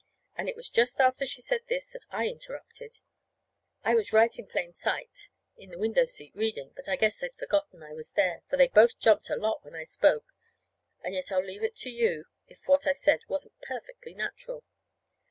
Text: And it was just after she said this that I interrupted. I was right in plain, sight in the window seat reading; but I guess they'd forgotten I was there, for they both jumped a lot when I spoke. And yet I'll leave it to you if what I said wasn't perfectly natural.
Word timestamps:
And 0.35 0.49
it 0.49 0.55
was 0.55 0.67
just 0.67 0.99
after 0.99 1.27
she 1.27 1.41
said 1.41 1.61
this 1.69 1.87
that 1.89 2.07
I 2.09 2.25
interrupted. 2.27 2.97
I 3.83 3.93
was 3.93 4.11
right 4.11 4.35
in 4.39 4.47
plain, 4.47 4.71
sight 4.73 5.29
in 5.57 5.69
the 5.69 5.77
window 5.77 6.05
seat 6.05 6.33
reading; 6.35 6.71
but 6.75 6.89
I 6.89 6.95
guess 6.95 7.19
they'd 7.19 7.35
forgotten 7.37 7.83
I 7.83 7.93
was 7.93 8.13
there, 8.13 8.41
for 8.49 8.57
they 8.57 8.67
both 8.67 8.97
jumped 8.99 9.29
a 9.29 9.35
lot 9.35 9.63
when 9.63 9.75
I 9.75 9.83
spoke. 9.83 10.25
And 11.03 11.13
yet 11.13 11.31
I'll 11.31 11.45
leave 11.45 11.61
it 11.63 11.75
to 11.85 11.91
you 11.91 12.25
if 12.47 12.67
what 12.67 12.87
I 12.87 12.93
said 12.93 13.19
wasn't 13.27 13.61
perfectly 13.61 14.15
natural. 14.15 14.63